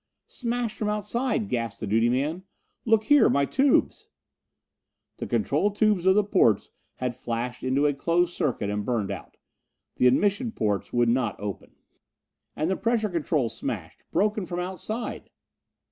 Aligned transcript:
"Smashed 0.27 0.77
from 0.77 0.87
outside," 0.89 1.47
gasped 1.47 1.79
the 1.79 1.85
duty 1.85 2.09
man. 2.09 2.41
"Look 2.85 3.05
there 3.05 3.29
my 3.29 3.45
tubes" 3.45 4.07
The 5.19 5.27
control 5.27 5.69
tubes 5.69 6.07
of 6.07 6.15
the 6.15 6.23
portes 6.23 6.71
had 6.95 7.13
flashed 7.13 7.61
into 7.61 7.85
a 7.85 7.93
close 7.93 8.33
circuit 8.33 8.71
and 8.71 8.83
burned 8.83 9.11
out. 9.11 9.37
The 9.97 10.07
admission 10.07 10.53
portes 10.53 10.91
would 10.91 11.09
not 11.09 11.39
open! 11.39 11.75
"And 12.55 12.67
the 12.67 12.77
pressure 12.77 13.09
controls 13.09 13.55
smashed! 13.59 14.01
Broken 14.11 14.47
from 14.47 14.59
outside 14.59 15.29